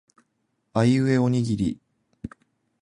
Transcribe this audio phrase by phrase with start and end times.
[0.73, 1.79] あいうえおにぎり